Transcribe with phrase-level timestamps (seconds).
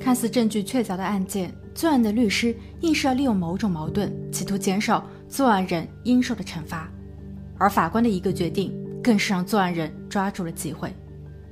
[0.00, 6.90] 看似证据确凿的案件，作案的律师硬是要利用某种矛盾，企图减少作案人应受的惩罚，
[7.58, 8.72] 而法官的一个决定，
[9.02, 10.90] 更是让作案人抓住了机会。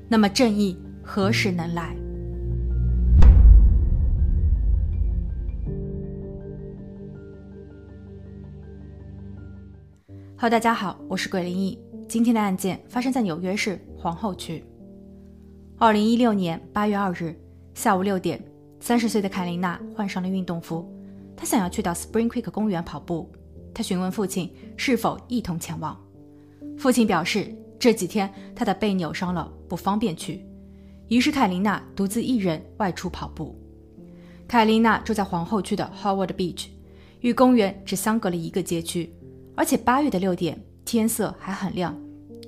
[0.08, 1.94] 那么，正义何时能来？
[10.36, 11.78] 好，大家好，我是鬼灵异。
[12.08, 14.64] 今天的案件发生在纽约市皇后区。
[15.76, 17.38] 二零一六年八月二日。
[17.78, 18.42] 下午六点，
[18.80, 20.84] 三十岁的凯琳娜换上了运动服，
[21.36, 23.30] 她想要去到 Spring Creek 公园跑步。
[23.72, 25.96] 她询问父亲是否一同前往，
[26.76, 30.44] 父亲表示这几天她的背扭伤了，不方便去。
[31.06, 33.56] 于是凯琳娜独自一人外出跑步。
[34.48, 36.66] 凯琳娜住在皇后区的 Howard Beach，
[37.20, 39.14] 与公园只相隔了一个街区，
[39.54, 41.96] 而且八月的六点天色还很亮。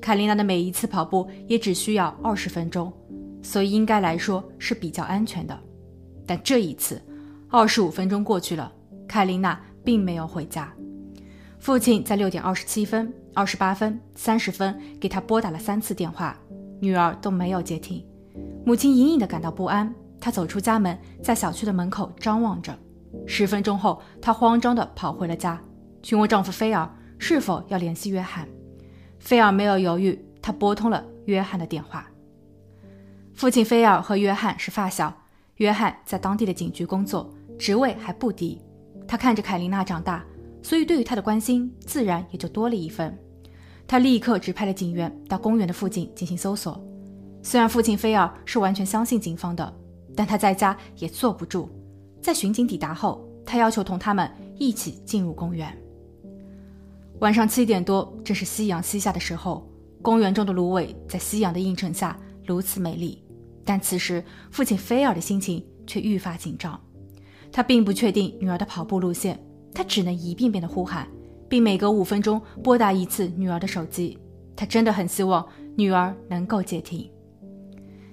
[0.00, 2.92] 凯琳娜的每一次跑步也只需要二十分钟。
[3.42, 5.58] 所以应该来说是比较安全的，
[6.26, 7.00] 但这一次，
[7.48, 8.72] 二十五分钟过去了，
[9.08, 10.72] 凯琳娜并没有回家。
[11.58, 16.38] 父亲在六点二十七分、二十八分、三十分给他拨打了三次电话，
[16.80, 18.04] 女儿都没有接听。
[18.64, 22.78] 母亲隐隐的感到不安，她走出家门，在小区的门口张望着。
[23.26, 25.60] 十分钟后，她慌张地跑回了家，
[26.02, 28.48] 询问丈夫菲尔是否要联系约翰。
[29.18, 32.09] 菲尔没有犹豫，他拨通了约翰的电话。
[33.40, 35.10] 父亲菲尔和约翰是发小，
[35.56, 38.60] 约翰在当地的警局工作，职位还不低。
[39.08, 40.22] 他看着凯琳娜长大，
[40.62, 43.18] 所以对于她的关心自然也就多了一分。
[43.86, 46.78] 他立刻指派了警员到公园的附近进行搜索。
[47.42, 49.74] 虽然父亲菲尔是完全相信警方的，
[50.14, 51.66] 但他在家也坐不住。
[52.20, 55.74] 在巡警抵达后，他要求同他们一起进入公园。
[57.20, 59.66] 晚上七点多，正是夕阳西下的时候，
[60.02, 63.24] 公园中的芦苇在夕阳的映衬下如此美丽。
[63.64, 66.80] 但此时，父亲菲尔的心情却愈发紧张。
[67.52, 69.38] 他并不确定女儿的跑步路线，
[69.74, 71.08] 他只能一遍遍地呼喊，
[71.48, 74.16] 并每隔五分钟拨打一次女儿的手机。
[74.56, 75.46] 他真的很希望
[75.76, 77.10] 女儿能够接听。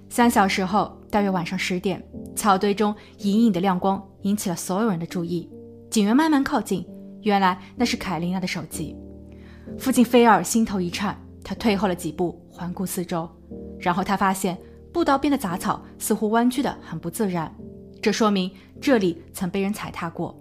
[0.10, 2.04] 三小时后，大约晚上十点，
[2.36, 5.50] 草堆中隐隐的亮光引起了所有人的注意。
[5.90, 6.86] 警员慢慢靠近，
[7.22, 8.96] 原来那是凯琳娜的手机。
[9.78, 13.30] 父亲菲尔心头一颤，他退后了几步，环顾四周，
[13.80, 14.58] 然后他发现。
[14.92, 17.54] 步道边的杂草似乎弯曲的很不自然，
[18.02, 20.38] 这说明这里曾被人踩踏过。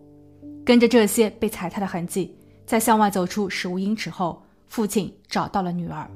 [0.65, 2.35] 跟着这些被踩踏的痕迹，
[2.65, 6.11] 在向外走出十五英尺后，父亲找到了女儿。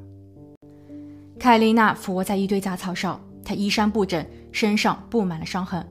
[1.38, 5.86] 凯琳娜俯卧在一堆杂草上，她衣衫不整，身上布满了伤痕。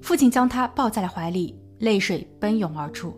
[0.00, 3.16] 父亲将她抱在了怀里，泪水奔涌而出。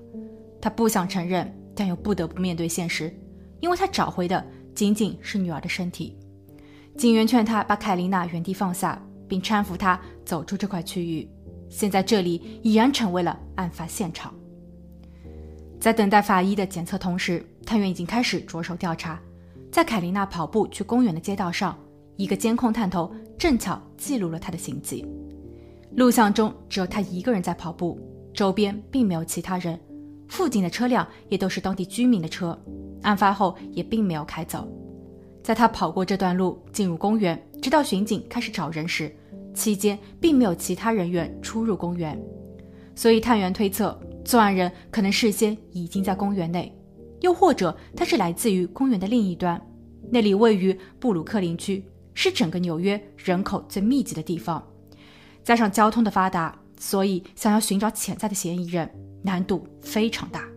[0.60, 3.14] 他不想承认，但又不得不面对现实，
[3.60, 4.42] 因为他找回的
[4.74, 6.16] 仅仅是女儿的身体。
[6.97, 11.28] 警员劝他把凯琳娜原地放下，并搀扶她走出这块区域。
[11.69, 14.32] 现在这里已然成为了案发现场。
[15.81, 19.21] 在等待法医的检测同时，探员已经开始着手调查。
[19.72, 21.77] 在凯琳娜跑步去公园的街道上，
[22.16, 25.04] 一个监控探头正巧记录了她的行迹。
[25.97, 27.99] 录像中只有她一个人在跑步，
[28.33, 29.78] 周边并没有其他人，
[30.28, 32.56] 附近的车辆也都是当地居民的车。
[33.03, 34.66] 案发后也并没有开走。
[35.44, 39.15] 在他跑过这段路，进入公园，直到巡警开始找人时，
[39.53, 42.19] 期间并没有其他人员出入公园，
[42.94, 46.75] 所以探员推测，作案人可能事先已经在公园内，
[47.21, 49.60] 又或者他是来自于公园的另一端，
[50.10, 51.84] 那里位于布鲁克林区，
[52.15, 54.66] 是整个纽约人口最密集的地方，
[55.43, 58.91] 加上交通的发达，所以想要寻找潜在的嫌疑人
[59.22, 60.49] 难度非常大。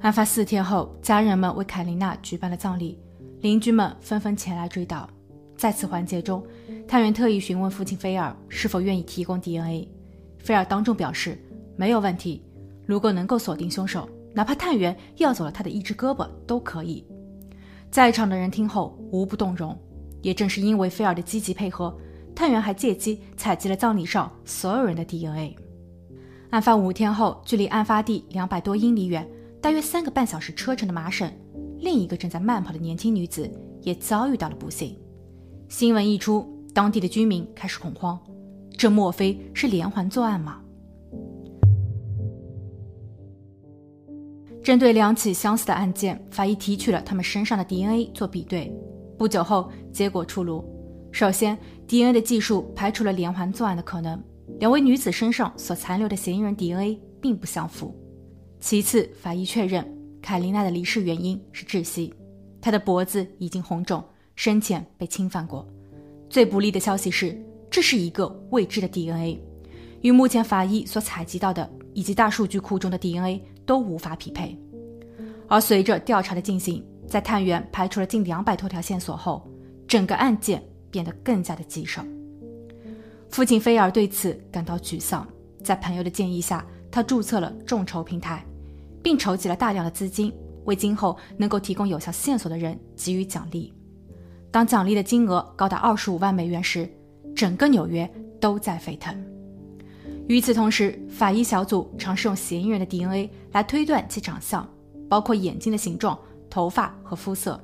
[0.00, 2.98] 案发四天后，家人们为凯琳娜举办了葬礼。
[3.40, 5.06] 邻居们纷纷前来追悼。
[5.56, 6.44] 在此环节中，
[6.86, 9.88] 探员特意询问父亲菲尔是否愿意提供 DNA。
[10.38, 11.38] 菲尔当众表示
[11.76, 12.42] 没有问题，
[12.86, 17.04] 如果能够锁定凶手，哪怕探员要走了他的一只胳膊都可以。
[17.90, 19.76] 在场的人听后无不动容。
[20.20, 21.96] 也正是因为菲尔的积极配合，
[22.34, 25.56] 探员还借机采集了葬礼上所有人的 DNA。
[26.50, 29.24] 案发五天后，距离案发地两百多英里远，
[29.60, 31.32] 大约三个半小时车程的麻省。
[31.88, 33.50] 另一个正在慢跑的年轻女子
[33.80, 34.94] 也遭遇到了不幸。
[35.70, 38.20] 新闻一出，当地的居民开始恐慌：
[38.76, 40.60] 这莫非是连环作案吗？
[44.62, 48.70] 针对两起相似的案件，法医提取了他们身上的 DNA 做比对。
[49.16, 50.62] 不久后，结果出炉。
[51.10, 51.56] 首先
[51.86, 54.22] ，DNA 的技术排除了连环作案的可能，
[54.58, 57.96] 两位女子身上所残留的嫌疑人 DNA 并不相符。
[58.60, 59.97] 其次，法医确认。
[60.20, 62.12] 凯琳娜的离世原因是窒息，
[62.60, 64.04] 她的脖子已经红肿，
[64.36, 65.66] 生前被侵犯过。
[66.28, 69.40] 最不利的消息是，这是一个未知的 DNA，
[70.02, 74.58] 与目前法医所采集到的以及大数据库中的 DNA 都无法匹配。
[75.46, 79.48] 而随着调查的进行，在探员排除了近两百多条线索后，
[79.86, 82.02] 整个案件变得更加的棘手。
[83.30, 85.26] 父亲菲尔对此感到沮丧，
[85.62, 88.44] 在朋友的建议下，他注册了众筹平台，
[89.02, 90.32] 并筹集了大量的资金，
[90.64, 93.72] 为今后能够提供有效线索的人给予奖励。
[94.50, 96.88] 当奖励的金额高达二十五万美元时，
[97.34, 98.10] 整个纽约
[98.40, 99.14] 都在沸腾。
[100.26, 104.68] 与此同时，法医小组尝试用嫌疑人的 DNA 来推断其长相，
[105.08, 106.18] 包括眼睛的形状、
[106.50, 107.58] 头发和肤色。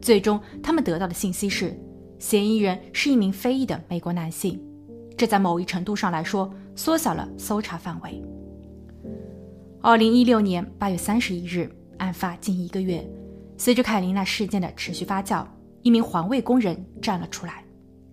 [0.00, 1.78] 最终，他们得到的信息是，
[2.18, 4.58] 嫌疑人是一名非裔的美国男性。
[5.16, 8.22] 这在某一程度上来说，缩小了搜查范围。
[9.86, 13.08] 二零一六年八月三十一日，案发近一个月，
[13.56, 15.46] 随着凯琳娜事件的持续发酵，
[15.82, 17.62] 一名环卫工人站了出来。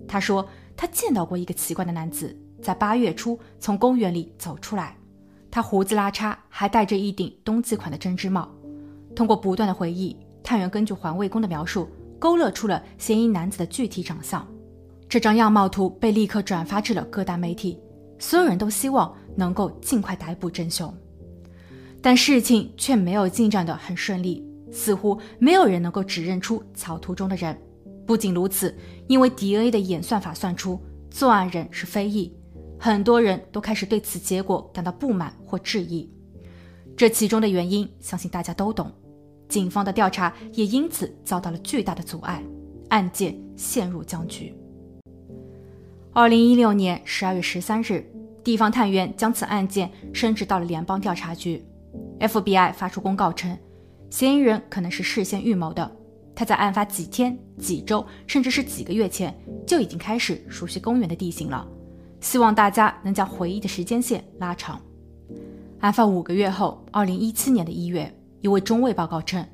[0.07, 0.47] 他说，
[0.77, 4.95] 他见到过一个奇怪的男子，在八月初从公园里走出来。
[5.49, 8.47] 他胡子拉碴，还戴着一顶冬季款的针织帽。
[9.15, 11.89] 通过不断的回忆，探员根据环卫工的描述，
[12.19, 14.47] 勾勒出了嫌疑男子的具体长相。
[15.09, 17.79] 这张样貌图被立刻转发至了各大媒体，
[18.19, 20.95] 所有人都希望能够尽快逮捕真凶，
[22.03, 27.57] 但事情却没有进展的很顺利，似乎没有人能够指认出草图中的人。
[28.05, 28.77] 不仅如此，
[29.07, 30.77] 因为 DNA 的演算法算出
[31.09, 32.29] 作案人是非裔，
[32.77, 36.11] 很多人都开始对此结果感到不满或质疑。
[36.97, 38.91] 这其中的原因，相信大家都懂。
[39.47, 42.43] 警方的调查也因此遭到了巨大的阻碍，
[42.89, 44.53] 案件陷入僵局。
[46.11, 48.05] 二零一六年十二月十三日，
[48.43, 51.63] 地方探员将此案件升职到了联邦调查局。
[52.19, 53.57] FBI 发出公告称，
[54.09, 55.89] 嫌疑人可能是事先预谋的。
[56.35, 59.35] 他在案发几天、几周，甚至是几个月前
[59.67, 61.67] 就已经开始熟悉公园的地形了。
[62.21, 64.81] 希望大家能将回忆的时间线拉长。
[65.79, 68.11] 案发五个月后，二零一七年的一月，
[68.41, 69.45] 一位中尉报告称，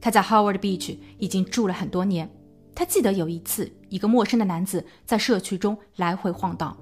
[0.00, 2.30] 他在 Howard Beach 已经住了很多年。
[2.74, 6.76] 他记得有一次，一个陌生的男子在社区中来回晃荡。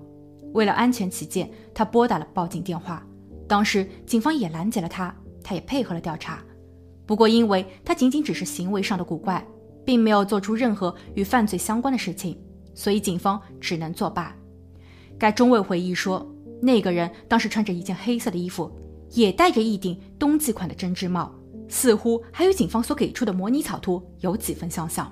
[0.52, 3.06] 为了安全起见，他拨打了报警电话。
[3.48, 5.14] 当时警方也拦截了他，
[5.46, 6.42] 他也配合了调查。
[7.06, 9.46] 不过，因为他仅仅只是行为上的古怪，
[9.84, 12.36] 并没有做出任何与犯罪相关的事情，
[12.74, 14.34] 所以警方只能作罢。
[15.16, 16.28] 该中尉回忆说，
[16.60, 18.68] 那个人当时穿着一件黑色的衣服，
[19.12, 21.32] 也戴着一顶冬季款的针织帽，
[21.68, 25.10] 似乎还与警方所给出的模拟草图有几分相像。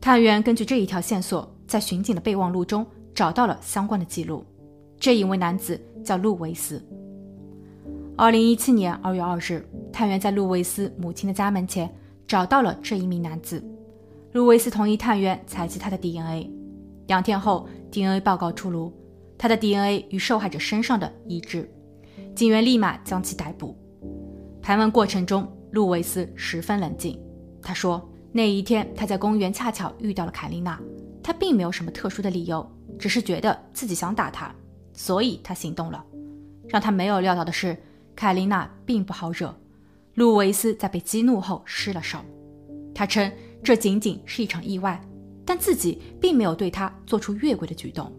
[0.00, 2.84] 探员根据这一条线索，在巡警的备忘录中
[3.14, 4.44] 找到了相关的记录。
[4.98, 6.84] 这一位男子叫路维斯。
[8.22, 11.92] 二零一七年二月二日，探员在路维斯母亲的家门前
[12.24, 13.60] 找到了这一名男子。
[14.30, 16.48] 路维斯同意探员采集他的 DNA。
[17.08, 18.92] 两天后，DNA 报告出炉，
[19.36, 21.68] 他的 DNA 与受害者身上的一致。
[22.32, 23.76] 警员立马将其逮捕。
[24.62, 27.20] 盘问过程中，路维斯十分冷静。
[27.60, 28.08] 他说。
[28.30, 30.80] 那一天，他在公园恰巧遇到了凯丽娜。
[31.24, 32.64] 他并没有什么特殊的理由，
[33.00, 34.54] 只是觉得自己想打她，
[34.92, 36.04] 所以他行动了。
[36.68, 37.76] 让他没有料到的是，
[38.14, 39.54] 凯琳娜并不好惹。
[40.14, 42.18] 路维斯在被激怒后失了手。
[42.94, 43.32] 他称
[43.62, 45.00] 这仅仅是一场意外，
[45.44, 48.12] 但自己并没有对他做出越轨的举动。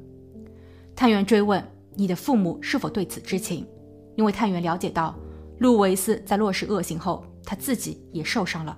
[0.95, 1.63] 探员追问
[1.95, 3.67] ：“你的父母是否对此知情？”
[4.15, 5.15] 因为探员了解到，
[5.59, 8.77] 路维斯在落实恶行后，他自己也受伤了。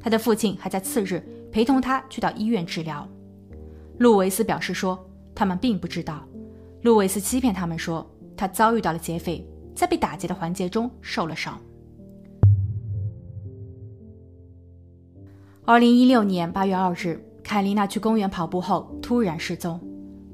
[0.00, 3.08] 他的父亲还在次日陪同他去到医院治疗。
[3.98, 6.24] 路维斯表示说，他们并不知道。
[6.82, 9.44] 路维斯欺骗他们说，他遭遇到了劫匪，
[9.76, 11.60] 在被打劫的环节中受了伤。
[15.66, 19.78] 二零一六年八月二日，凯琳娜去公园跑步后突然失踪。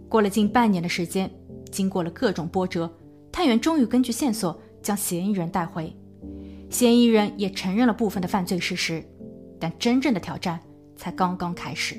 [0.08, 1.28] 过了近半年的时间，
[1.70, 2.88] 经过了各种波折，
[3.32, 5.94] 探员终于根据线索将嫌疑人带回。
[6.70, 9.04] 嫌疑人也承认了部分的犯罪事实。
[9.58, 10.58] 但真正的挑战
[10.96, 11.96] 才刚刚开始。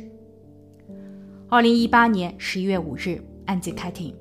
[1.47, 4.13] 二零一八年十一月五日，案件开庭，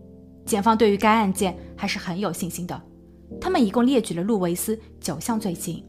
[0.47, 2.83] 检方对于该案件还是很有信心的。
[3.41, 5.85] 他们一共列举了路维斯九项罪行。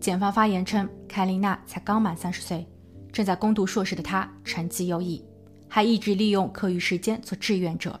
[0.00, 2.66] 检方发言称，凯琳娜才刚满三十岁，
[3.12, 5.24] 正在攻读硕士的她成绩优异，
[5.68, 7.98] 还一直利用课余时间做志愿者。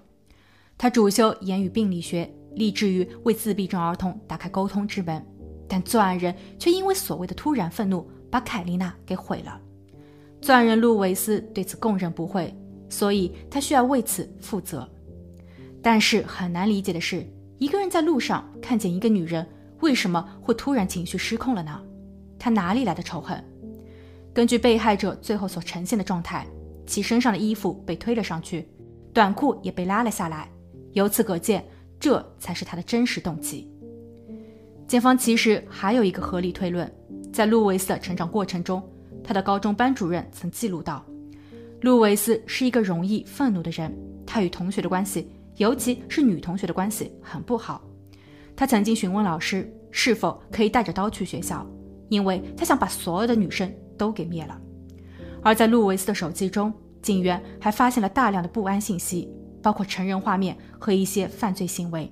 [0.76, 5.24] 她主修言语病理学，立志于为自闭症儿童打开沟通之门。
[5.66, 8.08] 但作案人却因为所谓的突然愤怒。
[8.30, 9.60] 把凯琳娜给毁了，
[10.40, 12.52] 作案人路维斯对此供认不讳，
[12.88, 14.90] 所以他需要为此负责。
[15.80, 17.24] 但是很难理解的是，
[17.58, 19.46] 一个人在路上看见一个女人，
[19.80, 21.80] 为什么会突然情绪失控了呢？
[22.38, 23.42] 他哪里来的仇恨？
[24.32, 26.46] 根据被害者最后所呈现的状态，
[26.86, 28.68] 其身上的衣服被推了上去，
[29.12, 30.50] 短裤也被拉了下来。
[30.92, 31.64] 由此可见，
[32.00, 33.70] 这才是他的真实动机。
[34.86, 36.92] 检方其实还有一个合理推论，
[37.32, 38.82] 在路维斯的成长过程中，
[39.22, 41.04] 他的高中班主任曾记录到，
[41.80, 43.96] 路维斯是一个容易愤怒的人，
[44.26, 47.82] 他与同学的关系，尤其是女同学的关系很不好。
[48.56, 51.66] 他曾经询问老师是否可以带着刀去学校，
[52.08, 54.60] 因为他想把所有的女生都给灭了。
[55.42, 59.28] 而在路维斯的手机中，警员还发现了大量的不安信息，
[59.62, 62.10] 包括成人画面和一些犯罪行为，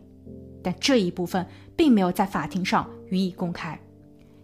[0.63, 1.47] 但这一部分
[1.77, 3.79] 并没有在法庭上予以公开，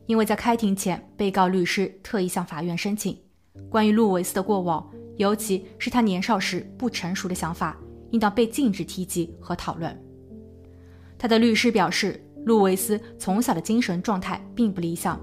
[0.07, 3.19] 因为在开庭前，被告律师特意向法院申请，
[3.69, 7.77] 关于路维斯的过往，尤其是他年少时不成熟的想法，
[8.11, 9.97] 应当被禁止提及和讨论。
[11.19, 15.21] 他的律师表示，路维斯从小的精神状态并不理想，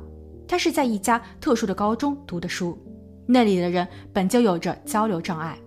[0.48, 2.78] 他是在一家特殊的高中读的书。
[3.26, 5.58] 那里的人本就有着交流障碍，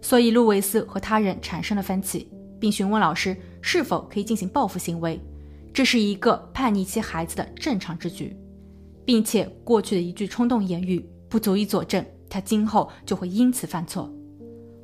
[0.00, 5.20] 所以路维斯和他人产生了分歧，并询问老师是否可以进行报复行为。
[5.74, 8.36] 这是一个叛逆期孩子的正常之举，
[9.04, 14.10] 并且过去的一句冲动言语不足以佐证他今后就会因此犯错。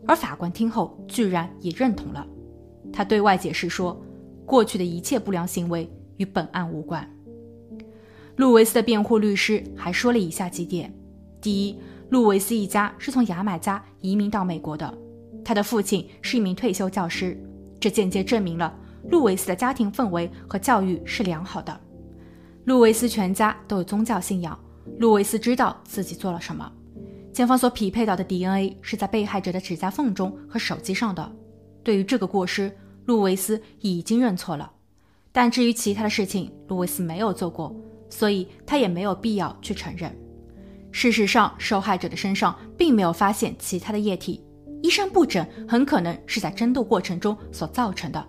[0.08, 2.26] 而法官听后居然也认同了，
[2.90, 4.02] 他对外解释说，
[4.46, 5.86] 过去的一切不良行为
[6.16, 7.06] 与本案无关。
[8.36, 10.90] 路维斯的辩护律师还说了以下几点：
[11.42, 14.92] 第一，路维斯一家是从牙买加移民到美国的，
[15.44, 17.38] 他的父亲是一名退休教师，
[17.78, 18.74] 这间接证明了
[19.10, 21.78] 路维斯的家庭氛围和教育是良好的。
[22.64, 24.58] 路维斯全家都有宗教信仰，
[24.98, 26.72] 路维斯知道自己做了什么。
[27.32, 31.30] 检方所匹配到的 DNA 是在被害者的指甲缝中和手机上的。
[31.84, 32.70] 对于这个过失，
[33.06, 34.70] 路维斯已经认错了，
[35.32, 37.74] 但至于其他的事情，路维斯没有做过，
[38.10, 40.14] 所以他也没有必要去承认。
[40.90, 44.42] 事实上，受害者的身上并没有发现其他的液体，
[44.82, 48.26] 衣衫不整很可能是在争斗过程中所造成的，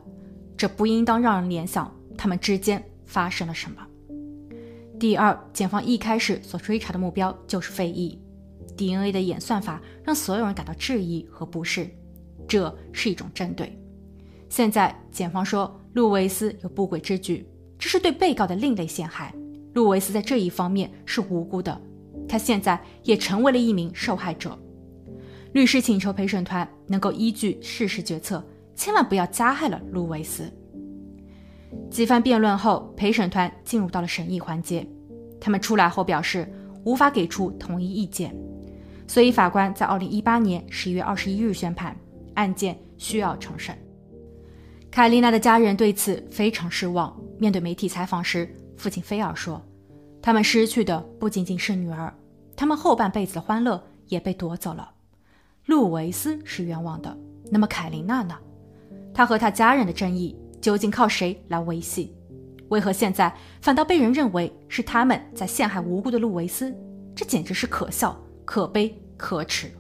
[0.55, 3.85] 这不应当让人联想他们之间发生了什么。
[4.99, 8.19] 第二，检方一开始所追查的目标就是非议
[8.79, 11.89] ，DNA 的演算法让所有人感到质疑和不适，
[12.47, 13.77] 这是一种针对。
[14.47, 17.45] 现在，检方说路维斯有不轨之举，
[17.77, 19.35] 这是对被告的另类陷害，
[19.73, 21.79] 路维斯在这一方面是无辜的。
[22.27, 24.57] 他现在也成为了一名受害者。
[25.51, 28.41] 律师请求陪审团能够依据事实决策，
[28.75, 30.43] 千万不要加害了路维斯。
[31.91, 34.87] 几番辩论后，陪审团进入到了审议环节。
[35.39, 36.51] 他们出来后表示
[36.83, 38.35] 无法给出统一意见，
[39.09, 41.97] 所以法官在二零一八年十一月二十一日宣判
[42.35, 43.75] 案件需要重审。
[44.91, 47.19] 凯丽娜的家人对此非常失望。
[47.39, 48.47] 面对媒体采访时，
[48.77, 49.59] 父亲菲尔说。
[50.21, 52.13] 他们失去的不仅仅是女儿，
[52.55, 54.91] 他们后半辈子的欢乐也被夺走了。
[55.65, 57.17] 路维斯是冤枉的，
[57.49, 58.37] 那么凯琳娜呢？
[59.11, 62.15] 她和她家人的争议究竟靠谁来维系？
[62.67, 66.71] 为何现在反倒被人认为是他们在陷害无辜的路维斯？
[67.15, 68.15] 这简直是可笑、
[68.51, 69.71] 可悲、可耻。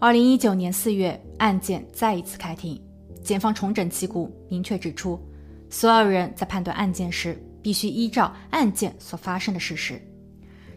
[0.00, 2.82] 二零一九年四月，案件再一次开庭，
[3.22, 5.16] 检方重整旗鼓，明确指出。
[5.70, 10.02] 所有人在判断案件时，必须依照案件所发生的事实。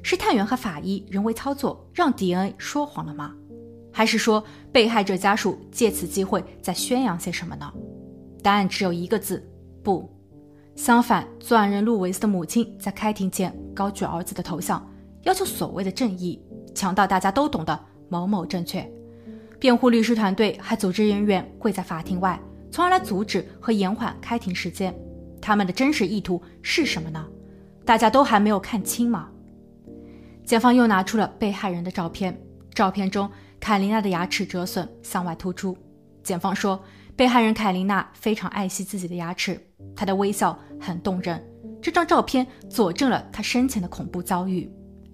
[0.04, 3.34] 是探员和法医人为操作让 DNA 说谎了吗？
[3.92, 7.74] 还是说被害者家属借此机会在宣扬些什么呢？
[8.44, 9.44] 答案只有一个字：
[9.82, 10.08] 不。
[10.76, 14.86] 相反，作案人路维斯的母亲在开庭前高举儿子的头像，
[15.24, 16.40] 要求所谓的正义，
[16.76, 17.80] 强调大家都懂的
[18.10, 18.86] 某某正确。
[19.58, 22.40] 辩护律师团队还组织人员跪在法庭外。
[22.70, 24.94] 从而来阻止和延缓开庭时间，
[25.42, 27.26] 他们的真实意图是什么呢？
[27.86, 29.30] 大家都还没有看清吗？
[30.44, 32.38] 检方又拿出了被害人的照片，
[32.74, 35.78] 照片中凯琳娜的牙齿折损，向外突出。
[36.22, 36.84] 检方说，
[37.16, 39.65] 被害人凯琳娜非常爱惜自己的牙齿，
[39.96, 41.44] 她的微笑很动人。
[41.82, 44.70] 这张照片佐证了她生前的恐怖遭遇。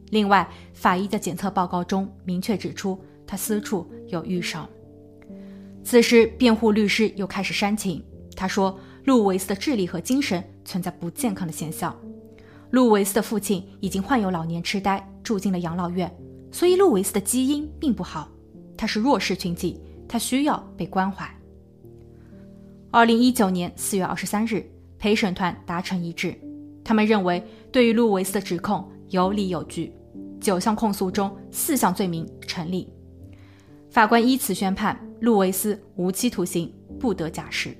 [0.10, 4.68] 另外，法医在检测报告中明确指出，她私处有瘀伤。
[5.84, 8.04] 此时，辩护律师又开始煽情。
[8.36, 11.96] 他说，路维斯的智力和精神存在不健康的现象。
[12.70, 16.10] 路维斯的父亲已经患有老年痴呆，住进了养老院，
[16.52, 18.30] 所以路维斯的基因并不好。
[18.78, 21.30] 他是弱势群体，他需要被关怀。
[22.94, 24.70] 二零一九年四月二十三日，
[25.00, 26.36] 陪审团达成一致，
[26.84, 29.94] 他们认为对于路维斯的指控有理有据，
[30.42, 32.92] 九项控诉中四项罪名成立。
[33.90, 35.00] 法官依此宣判。
[35.22, 37.78] 路维斯无期徒刑，不得假释。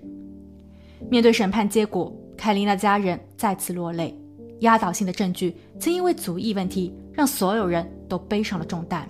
[1.10, 4.16] 面对审判结果，凯琳娜家人再次落泪。
[4.60, 9.10] 压倒性的证据曾因为族裔问题让所有人都背上了重担。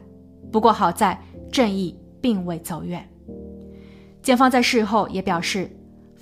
[0.50, 3.06] 不过好在正义并未走远。
[4.24, 5.70] 检方在事后也表示，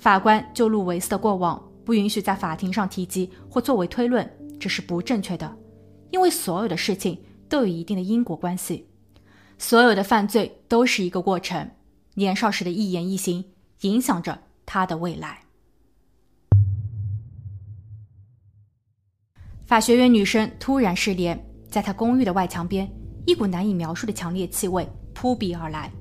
[0.00, 4.28] 法官就路维斯的过往不允许在法庭上提及或作为推论，
[4.58, 5.54] 这是不正确的，
[6.10, 8.88] 因为所有的事情都有一定的因果关系，
[9.58, 11.70] 所有的犯罪都是一个过程，
[12.14, 13.44] 年少时的一言一行
[13.82, 15.42] 影响着他的未来。
[19.66, 21.38] 法学院女生突然失联，
[21.68, 22.90] 在她公寓的外墙边，
[23.26, 25.92] 一股难以描述的强烈气味扑鼻而来。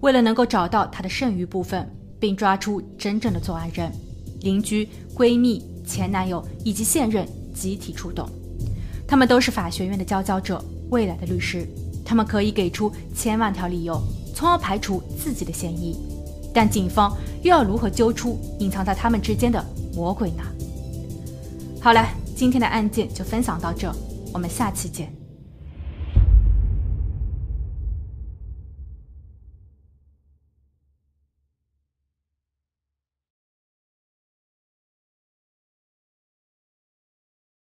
[0.00, 1.90] 为了能够找到她的剩余部分，
[2.24, 3.92] 并抓出真正的作案人，
[4.40, 8.26] 邻居、闺蜜、前男友以及现任集体出动。
[9.06, 11.68] 他们都是法学院的佼佼者，未来的律师。
[12.02, 14.00] 他们可以给出千万条理由，
[14.34, 15.94] 从而排除自己的嫌疑。
[16.54, 19.62] 但警方又要如何揪出隐藏在他们之间的
[19.94, 20.42] 魔鬼呢？
[21.78, 22.08] 好了。
[22.34, 23.94] 今天的案件就分享到这，
[24.32, 25.23] 我们下期见。